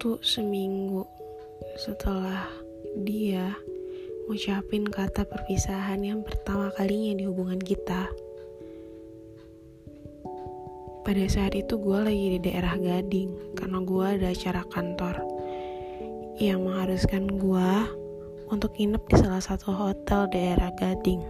[0.00, 1.04] Itu seminggu
[1.76, 2.48] setelah
[3.04, 3.52] dia
[4.24, 8.08] ngucapin kata perpisahan yang pertama kalinya di hubungan kita.
[11.04, 15.20] Pada saat itu gue lagi di daerah Gading karena gue ada acara kantor
[16.40, 17.72] yang mengharuskan gue
[18.48, 21.20] untuk nginep di salah satu hotel daerah Gading,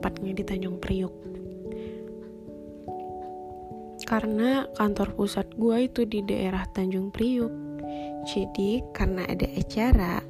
[0.00, 1.12] tepatnya di Tanjung Priuk.
[4.08, 7.63] Karena kantor pusat gue itu di daerah Tanjung Priuk,
[8.24, 10.24] jadi karena ada acara,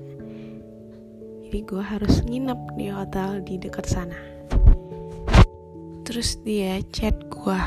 [1.47, 4.19] jadi gue harus nginep di hotel di dekat sana.
[6.03, 7.61] Terus dia chat gue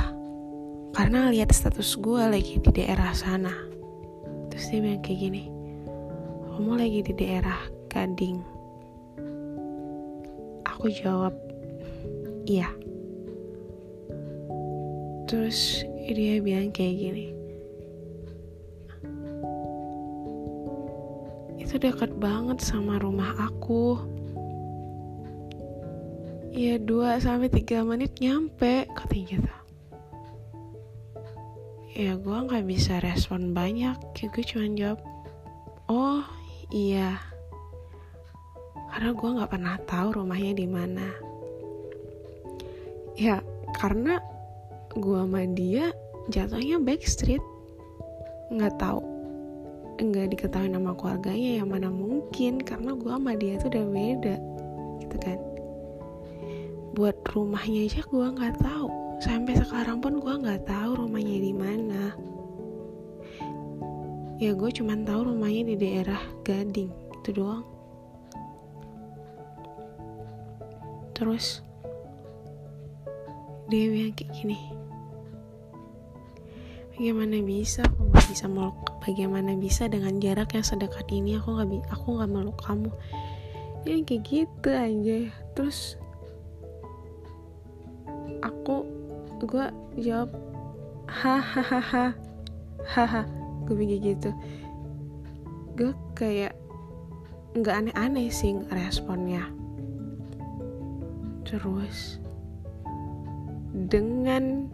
[0.91, 3.55] karena lihat status gue lagi di daerah sana.
[4.51, 5.43] Terus dia bilang kayak gini,
[6.51, 8.43] kamu lagi di daerah Gading.
[10.67, 11.31] Aku jawab,
[12.43, 12.67] iya.
[15.31, 17.36] Terus dia bilang kayak gini,
[21.67, 23.99] itu dekat banget sama rumah aku.
[26.55, 29.53] Ya 2 sampai 3 menit nyampe katanya gitu.
[31.91, 34.99] Ya gue nggak bisa respon banyak, ya gue cuma jawab,
[35.91, 36.23] oh
[36.71, 37.19] iya.
[38.87, 41.07] Karena gue nggak pernah tahu rumahnya di mana.
[43.19, 43.43] Ya
[43.75, 44.23] karena
[44.95, 45.91] gue sama dia
[46.31, 47.43] jatuhnya backstreet,
[48.55, 49.16] nggak tahu
[49.97, 54.35] nggak diketahui nama keluarganya yang mana mungkin karena gue sama dia tuh udah beda
[55.01, 55.39] gitu kan.
[56.93, 58.87] Buat rumahnya aja gue nggak tahu.
[59.17, 62.03] Sampai sekarang pun gue nggak tahu rumahnya di mana.
[64.37, 67.65] Ya gue cuma tahu rumahnya di daerah Gading itu doang.
[71.17, 71.65] Terus
[73.67, 74.76] dia bilang kayak gini
[76.97, 77.85] bagaimana bisa?
[77.85, 81.37] Aku nggak bisa meluk bagaimana bisa dengan jarak yang sedekat ini?
[81.37, 82.89] Aku nggak aku nggak meluk kamu.
[83.85, 85.19] Dia kayak gitu aja.
[85.53, 85.95] Terus
[88.41, 88.83] aku
[89.45, 89.67] gue
[90.01, 90.33] jawab
[91.05, 92.11] hahaha
[92.83, 93.21] haha
[93.69, 94.33] gue bikin gitu.
[95.77, 96.57] Gue kayak
[97.53, 99.45] nggak aneh-aneh sih responnya
[101.47, 102.19] terus
[103.71, 104.67] dengan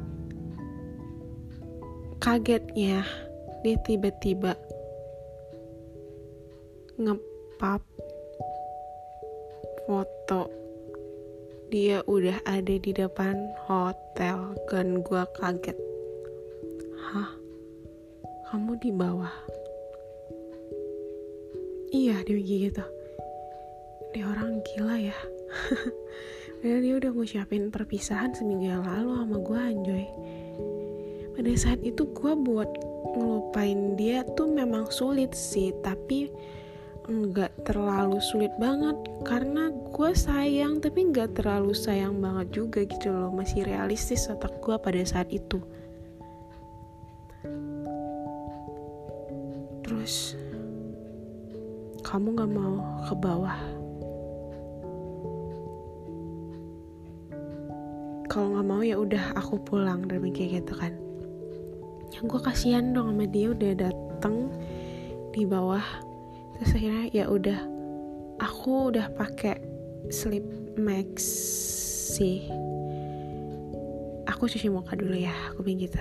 [2.23, 3.03] kagetnya
[3.67, 4.55] dia tiba-tiba
[6.95, 7.83] ngepap
[9.83, 10.47] foto.
[11.67, 15.75] Dia udah ada di depan hotel dan gua kaget.
[17.11, 17.35] Hah?
[18.47, 19.35] Kamu di bawah?
[21.91, 22.85] Iya dia gitu.
[24.15, 25.17] Dia orang gila ya.
[26.63, 30.07] Padahal dia udah ngucapin perpisahan seminggu yang lalu sama gue anjoy
[31.33, 32.69] pada saat itu gue buat
[33.17, 36.29] ngelupain dia tuh memang sulit sih tapi
[37.09, 38.95] nggak terlalu sulit banget.
[39.27, 43.29] Karena gue sayang tapi nggak terlalu sayang banget juga gitu loh.
[43.33, 45.59] Masih realistis otak gue pada saat itu.
[49.83, 50.37] Terus
[52.05, 52.75] kamu nggak mau
[53.09, 53.59] ke bawah?
[58.31, 61.02] Kalau nggak mau ya udah aku pulang dan kayak gitu kan
[62.13, 64.53] yang gue kasihan dong sama dia udah dateng
[65.33, 65.83] di bawah.
[66.57, 67.59] Terus akhirnya ya udah
[68.37, 69.57] aku udah pakai
[70.13, 70.45] sleep
[70.77, 71.25] max
[72.13, 72.45] sih.
[74.29, 75.97] Aku cuci muka dulu ya aku bilang gitu.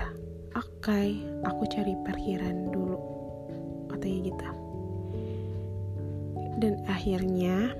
[0.53, 1.07] Oke okay,
[1.41, 2.99] aku cari parkiran dulu
[3.89, 4.49] katanya gitu.
[6.61, 7.73] Dan akhirnya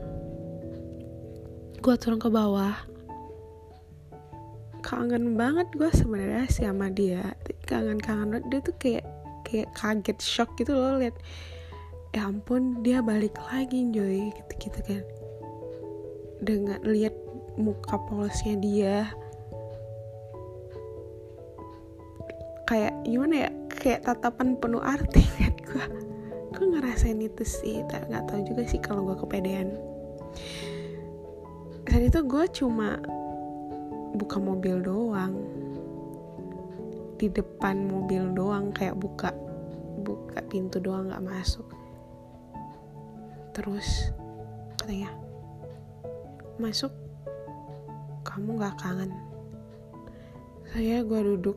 [1.78, 2.74] gue turun ke bawah.
[4.84, 8.44] Kangen banget gue sebenarnya sama dia kangen-kangen.
[8.52, 9.06] Dia tuh kayak
[9.44, 11.16] kayak kaget shock gitu loh liat.
[12.14, 15.04] Ya ampun dia balik lagi joy gitu gitu kan.
[16.44, 17.16] Dengan lihat
[17.58, 18.98] muka polosnya dia.
[22.70, 25.86] Kayak gimana ya kayak tatapan penuh arti kan gue
[26.56, 29.76] gue ngerasain itu sih tak nggak tahu juga sih kalau gue kepedean.
[31.90, 32.98] Saat itu gue cuma
[34.16, 35.63] buka mobil doang
[37.24, 39.32] di depan mobil doang kayak buka
[40.04, 41.64] buka pintu doang nggak masuk.
[43.56, 44.12] Terus
[44.76, 45.16] katanya
[46.60, 46.92] masuk
[48.28, 49.16] kamu nggak kangen.
[50.68, 51.56] Saya gue duduk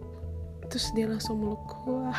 [0.71, 2.11] terus dia langsung meluk gue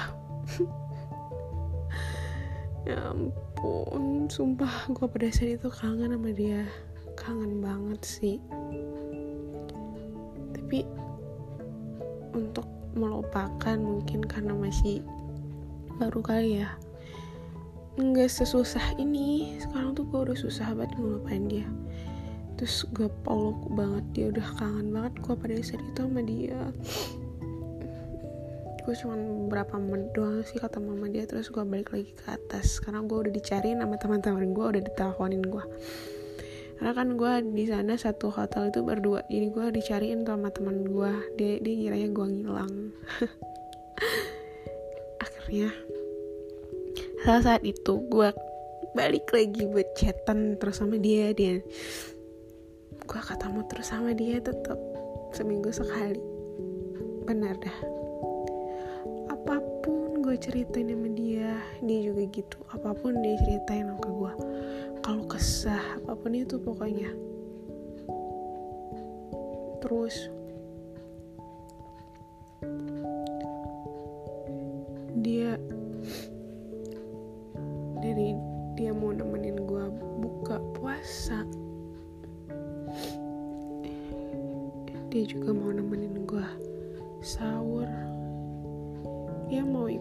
[2.91, 6.67] ya ampun sumpah gue pada saat itu kangen sama dia.
[7.15, 8.44] Kangen banget sih.
[10.51, 10.83] Tapi
[12.35, 15.05] untuk melupakan mungkin karena masih
[16.01, 16.69] baru kali ya.
[17.97, 21.67] Nggak sesusah ini sekarang tuh gue udah susah banget ngelupain dia.
[22.57, 26.61] Terus gue peluk banget dia udah kangen banget gue pada saat itu sama dia.
[28.85, 32.81] Gue cuma beberapa menit doang sih kata mama dia terus gue balik lagi ke atas.
[32.81, 35.65] Karena gue udah dicariin sama teman-teman gue udah diteleponin gue
[36.77, 41.09] karena kan gue di sana satu hotel itu berdua jadi gue dicariin sama teman gue
[41.33, 42.74] dia dia kiranya gue ngilang.
[45.25, 45.74] Akhirnya
[47.25, 48.29] saat saat itu gue
[48.94, 51.65] balik lagi buat chatan terus sama dia dia
[53.07, 54.77] gue ketemu terus sama dia tetap
[55.33, 56.21] seminggu sekali.
[57.25, 57.77] Benar dah.
[59.33, 62.57] Apa pun gue ceritain sama dia dia juga gitu.
[62.69, 64.33] Apa pun dia ceritain sama gue
[65.07, 67.07] kalau kesah apa pun itu pokoknya.
[69.80, 70.27] Terus
[75.24, 75.56] dia
[78.04, 78.36] dari
[78.75, 79.86] dia mau nemenin gue
[80.19, 81.48] buka puasa.
[85.07, 85.56] Dia juga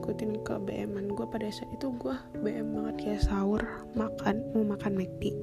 [0.07, 3.59] dia mau ikutin ke BM-an gue pada saat itu gue BM banget ya sahur
[3.99, 5.35] makan mau makan McD.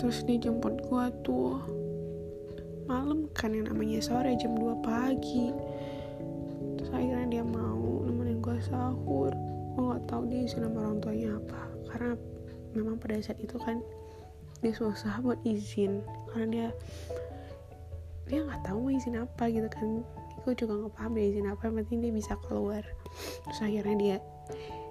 [0.00, 1.60] Terus dia jemput gue tuh
[2.88, 5.52] malam kan yang namanya sore jam 2 pagi.
[6.80, 9.36] Terus akhirnya dia mau nemenin gue sahur.
[9.76, 11.62] Gue gak tahu dia izin sama orang tuanya apa
[11.92, 12.10] karena
[12.72, 13.84] memang pada saat itu kan
[14.64, 16.00] dia susah buat izin.
[16.32, 16.68] Karena dia
[18.32, 20.00] dia nggak tahu mau izin apa gitu kan
[20.44, 22.84] gue juga nggak paham dia izin apa yang penting dia bisa keluar.
[23.46, 24.16] Terus akhirnya dia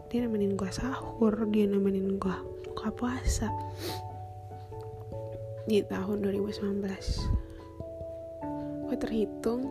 [0.09, 2.35] dia nemenin gue sahur dia nemenin gue
[2.69, 3.49] buka puasa.
[5.69, 9.69] Di tahun 2019 gue terhitung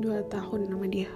[0.00, 1.12] dua tahun sama dia.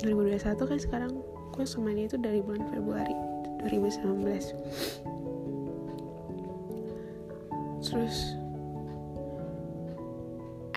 [0.00, 1.12] 2021 kan sekarang
[1.52, 3.12] gue sama dia itu dari bulan Februari
[3.68, 4.24] 2019
[7.84, 8.39] terus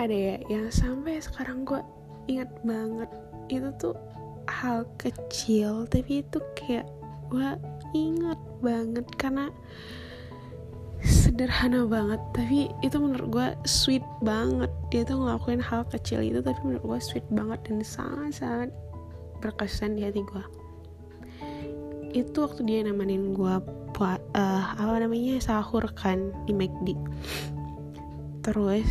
[0.03, 1.81] ada ya yang sampai sekarang gue
[2.27, 3.09] ingat banget
[3.51, 3.95] itu tuh
[4.47, 6.87] hal kecil tapi itu kayak
[7.31, 7.49] gue
[7.95, 9.49] ingat banget karena
[11.03, 12.21] sederhana banget.
[12.31, 14.71] Tapi itu menurut gue sweet banget.
[14.87, 18.71] Dia tuh ngelakuin hal kecil itu tapi menurut gue sweet banget dan sangat-sangat
[19.43, 20.43] berkesan di hati gue
[22.13, 23.55] itu waktu dia nemenin gue
[23.99, 26.95] uh, apa namanya sahur kan di McD
[28.45, 28.85] terus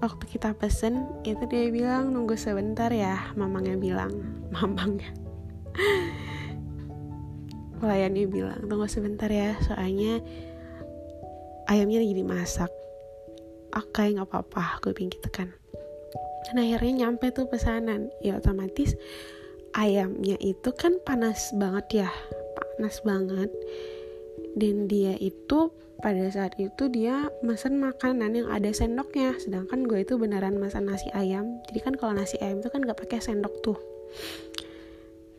[0.00, 4.12] waktu kita pesen itu dia bilang nunggu sebentar ya mamangnya bilang.
[4.56, 5.12] Mamangnya.
[7.80, 10.20] Pelayannya bilang tunggu sebentar ya soalnya
[11.70, 12.72] ayamnya lagi dimasak.
[13.76, 15.48] Oke nggak apa-apa gue bilang gitu kan.
[16.48, 18.10] Dan akhirnya nyampe tuh pesanan.
[18.24, 18.96] Ya otomatis
[19.76, 22.10] ayamnya itu kan panas banget ya
[22.58, 23.50] panas banget
[24.58, 25.70] dan dia itu
[26.00, 29.36] pada saat itu dia mesen makanan yang ada sendoknya.
[29.36, 31.60] Sedangkan gue itu beneran mesen nasi ayam.
[31.68, 33.78] Jadi kan kalau nasi ayam itu kan gak pakai sendok tuh.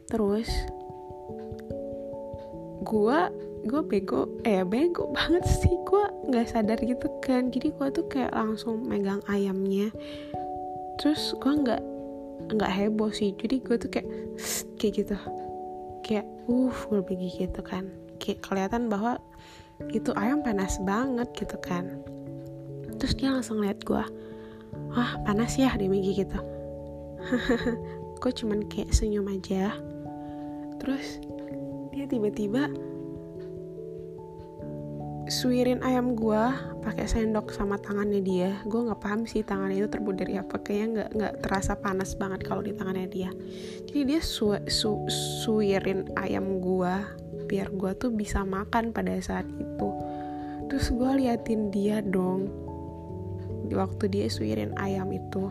[0.08, 0.48] Terus
[2.82, 3.20] gue
[3.62, 5.74] gue bego eh bego banget sih.
[5.84, 7.50] Gue nggak sadar gitu kan.
[7.50, 9.90] Jadi gue tuh kayak langsung megang ayamnya.
[11.02, 11.82] Terus gue nggak
[12.54, 13.34] nggak heboh sih.
[13.34, 14.08] Jadi gue tuh kayak
[14.80, 15.16] kayak gitu.
[16.06, 19.18] Kayak uh gue begini gitu kan kelihatan bahwa
[19.90, 22.02] itu ayam panas banget gitu kan.
[23.02, 24.04] Terus dia langsung lihat gue
[24.94, 26.40] wah panas ya dia Megi gitu.
[28.22, 29.74] Gue cuman kayak senyum aja.
[30.78, 31.18] Terus
[31.90, 32.70] dia tiba-tiba
[35.32, 36.44] suirin ayam gue
[36.84, 38.52] pakai sendok sama tangannya dia.
[38.68, 40.60] Gue nggak paham sih tangannya itu terbuat dari apa.
[40.60, 43.32] Kayaknya nggak nggak terasa panas banget kalau di tangannya dia.
[43.88, 45.08] Jadi dia su, su,
[45.42, 46.94] suirin ayam gue
[47.48, 49.90] biar gue tuh bisa makan pada saat itu.
[50.68, 52.52] Terus gue liatin dia dong.
[53.72, 55.48] Di waktu dia suirin ayam itu.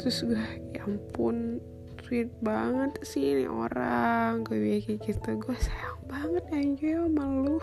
[0.00, 1.60] Terus gue ya ampun
[2.08, 4.40] sweet banget sih ini orang.
[4.40, 5.36] Gue kayak gitu.
[5.36, 7.60] Gue sayang banget aja sama lu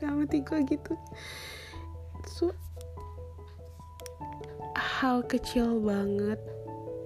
[0.00, 0.96] sama tiga gitu.
[2.24, 2.56] So
[4.74, 6.40] hal kecil banget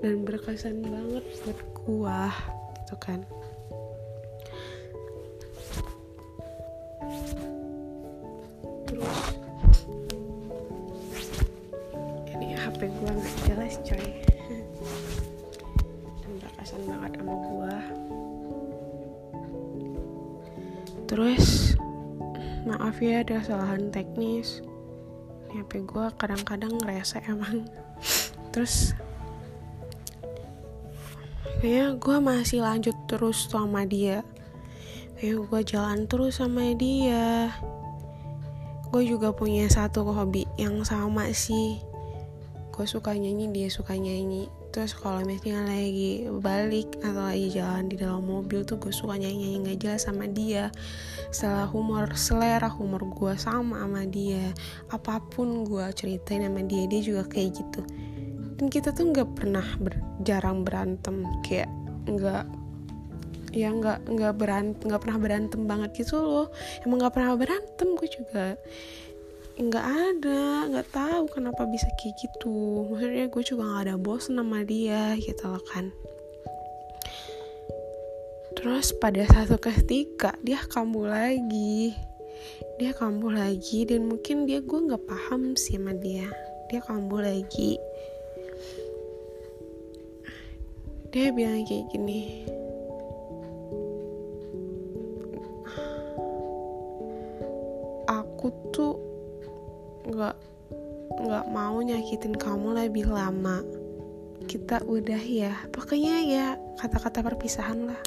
[0.03, 2.21] dan berkesan banget buat gue
[2.79, 3.21] gitu kan.
[8.87, 9.35] Terus
[22.95, 24.63] maaf ya ada kesalahan teknis.
[25.51, 27.67] Ini HP gue kadang-kadang ngerasa emang.
[28.55, 28.95] Terus
[31.59, 34.23] kayak gue masih lanjut terus sama dia.
[35.19, 37.51] Kayak gue jalan terus sama dia.
[38.95, 41.83] Gue juga punya satu hobi yang sama sih.
[42.71, 47.95] Gue suka nyanyi dia suka nyanyi terus kalau misalnya lagi balik atau lagi jalan di
[47.95, 50.75] dalam mobil tuh gue suka nyanyi nyanyi nggak jelas sama dia.
[51.31, 54.51] Setelah humor selera humor gue sama sama dia.
[54.91, 57.87] Apa pun gue ceritain sama dia dia juga kayak gitu.
[58.59, 59.95] Dan kita tuh nggak pernah ber,
[60.27, 61.71] jarang berantem kayak
[62.11, 62.43] nggak
[63.55, 66.47] ya nggak nggak berantem nggak pernah berantem banget gitu loh.
[66.83, 68.59] Emang nggak pernah berantem gue juga
[69.55, 72.87] nggak ada nggak tahu kenapa bisa kayak gitu.
[72.91, 75.95] Maksudnya gue juga nggak ada bos sama dia gitu loh kan.
[78.59, 81.95] Terus pada satu ketika dia kambuh lagi.
[82.83, 86.27] Dia kambuh lagi dan mungkin dia gue nggak paham sih sama dia.
[86.73, 87.79] Dia kambuh lagi.
[91.15, 92.54] Dia bilang kayak gini
[100.25, 100.37] nggak
[101.21, 103.61] nggak mau nyakitin kamu lebih lama.
[104.49, 105.53] Kita udah ya.
[105.69, 106.47] Pokoknya ya
[106.81, 108.01] kata-kata perpisahan lah.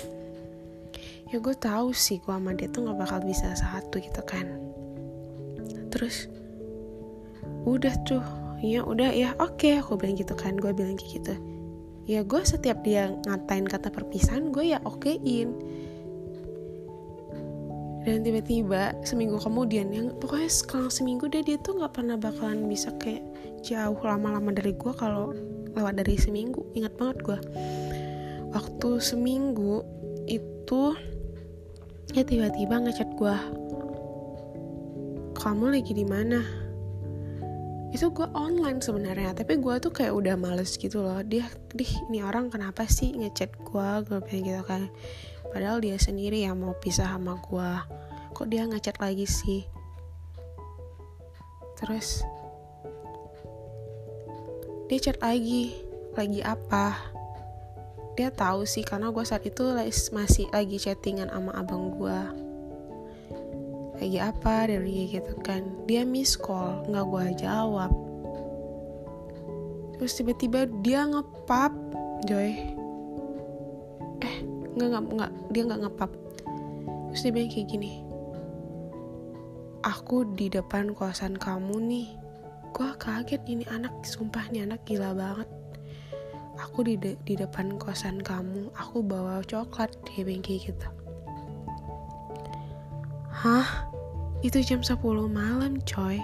[1.29, 4.47] Ya gue tahu sih gue sama dia tuh nggak bakal bisa satu gitu kan.
[5.93, 6.25] Terus
[7.67, 8.23] udah tuh
[8.63, 9.61] ya udah ya oke.
[9.61, 11.33] Okay, aku bilang gitu kan gue bilang kayak gitu.
[12.07, 15.51] Ya gue setiap dia ngatain kata perpisahan gue ya okein
[18.07, 22.95] dan tiba-tiba seminggu kemudian yang pokoknya kalau seminggu deh dia tuh nggak pernah bakalan bisa
[22.95, 23.19] kayak
[23.67, 25.35] jauh lama-lama dari gue kalau
[25.75, 26.63] lewat dari seminggu.
[26.71, 27.39] Ingat banget gue
[28.55, 29.83] waktu seminggu
[30.23, 30.95] itu
[32.15, 33.35] ya tiba-tiba ngechat gue
[35.35, 36.39] kamu lagi di mana?
[37.91, 41.19] Itu gue online sebenarnya tapi gue tuh kayak udah males gitu loh.
[41.27, 41.43] Dia
[41.75, 44.87] dih ini orang kenapa sih ngechat gue gue bilang gitu kan
[45.51, 47.71] padahal dia sendiri yang mau pisah sama gue
[48.37, 49.65] kok dia ngechat lagi sih?
[51.77, 52.21] Terus
[54.85, 55.73] dia chat lagi.
[56.13, 56.97] Lagi apa?
[58.17, 59.73] Dia tahu sih karena gue saat itu
[60.13, 62.19] masih lagi chattingan sama abang gue
[63.97, 64.69] lagi apa?
[64.69, 65.65] Dari gitu kan.
[65.89, 67.89] Dia miss call nggak gue jawab.
[69.97, 71.73] Terus tiba-tiba dia ngepap
[72.25, 72.77] Joy
[74.77, 76.11] nggak nggak nggak dia nggak ngepap.
[77.11, 78.07] Terus dia bilang kayak gini
[79.87, 82.07] aku di depan kosan kamu nih.
[82.75, 85.47] Gue kaget ini anak sumpah nih anak gila banget.
[86.59, 90.87] Aku di de di depan kosan kamu aku bawa coklat dia bilang kayak gitu.
[93.31, 93.87] Hah?
[94.43, 96.19] Itu jam 10 malam coy.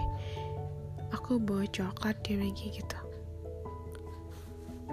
[1.15, 2.99] Aku bawa coklat dia bilang kayak gitu.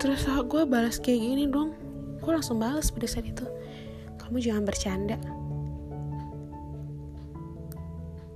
[0.00, 1.76] Terus gue balas kayak gini dong
[2.20, 3.44] gue langsung balas pada saat itu.
[4.20, 5.18] Kamu jangan bercanda.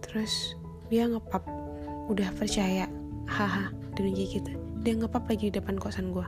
[0.03, 0.57] Terus
[0.89, 1.45] dia ngepap
[2.09, 2.89] udah percaya
[3.29, 4.51] haha dan gitu.
[4.85, 6.27] Dia ngepap lagi di depan kosan gue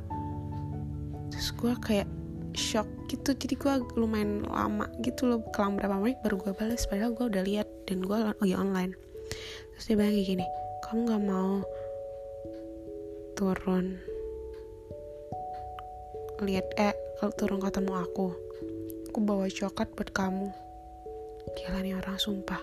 [1.37, 2.09] terus gue kayak
[2.57, 3.37] shock gitu.
[3.37, 7.45] Jadi gue lumayan lama gitu loh kelam berapa menit baru gue balas padahal gue udah
[7.45, 8.97] lihat dan gue lagi online.
[9.77, 10.47] Terus dia bilang kayak gini
[10.87, 11.53] kamu nggak mau
[13.37, 14.01] turun
[16.41, 18.47] lihat eh kalau turun ketemu aku
[19.17, 20.53] aku bawa coklat buat kamu.
[21.57, 22.61] Gila nih orang sumpah.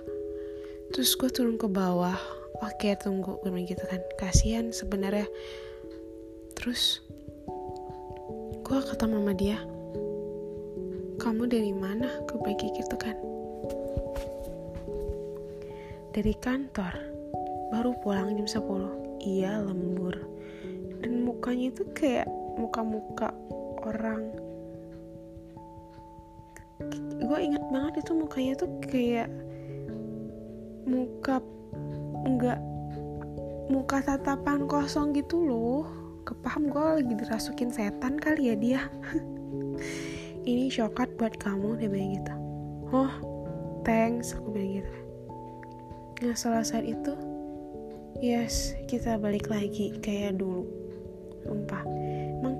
[0.93, 2.13] Terus gue turun ke bawah.
[2.61, 3.97] Oke tunggu gue gitu kan.
[4.21, 5.25] Kasihan sebenarnya.
[6.53, 7.01] Terus
[8.61, 9.57] gue kata mama dia.
[11.17, 12.21] Kamu dari mana?
[12.29, 13.17] Gue bagi gitu kan.
[16.13, 16.93] Dari kantor.
[17.73, 20.21] Baru pulang jam 10 iya lembur.
[21.01, 22.29] Dan mukanya itu kayak
[22.61, 23.33] muka-muka
[23.89, 24.42] orang
[27.23, 29.29] gue inget banget itu mukanya tuh kayak
[30.83, 31.39] muka
[32.27, 32.59] enggak
[33.71, 35.83] muka tatapan kosong gitu loh.
[36.23, 38.81] Kepaham gue lagi dirasukin setan kali ya dia.
[40.49, 42.33] Ini coklat buat kamu dia bilang gitu.
[42.91, 43.13] Oh
[43.87, 44.93] thanks aku bilang gitu.
[46.23, 47.13] Nah setelah saat itu
[48.19, 50.67] yes kita balik lagi kayak dulu.
[51.43, 51.83] Sumpah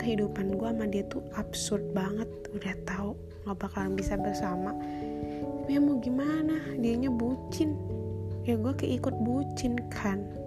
[0.04, 2.28] kehidupan gue sama dia tuh absurd banget.
[2.52, 3.16] Udah tahu
[3.48, 4.76] nggak bakalan bisa bersama.
[5.64, 6.60] Tapi ya mau gimana?
[6.76, 7.80] Dianya bucin.
[8.44, 10.43] Ya gue keikut bucin kan